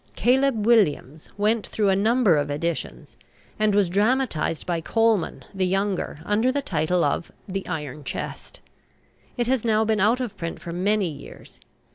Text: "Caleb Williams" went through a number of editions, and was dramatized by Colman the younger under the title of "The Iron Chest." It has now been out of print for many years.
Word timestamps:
"Caleb 0.15 0.65
Williams" 0.65 1.29
went 1.37 1.67
through 1.67 1.89
a 1.89 1.95
number 1.95 2.35
of 2.35 2.49
editions, 2.49 3.17
and 3.59 3.75
was 3.75 3.87
dramatized 3.87 4.65
by 4.65 4.81
Colman 4.81 5.45
the 5.53 5.67
younger 5.67 6.21
under 6.25 6.51
the 6.51 6.63
title 6.63 7.03
of 7.03 7.31
"The 7.47 7.67
Iron 7.67 8.03
Chest." 8.03 8.61
It 9.37 9.45
has 9.45 9.63
now 9.63 9.85
been 9.85 9.99
out 9.99 10.19
of 10.19 10.35
print 10.37 10.59
for 10.59 10.73
many 10.73 11.07
years. 11.07 11.59